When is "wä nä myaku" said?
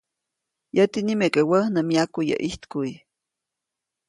1.49-2.19